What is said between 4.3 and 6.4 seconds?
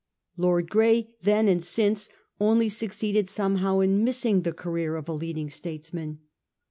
the career of a leading statesman.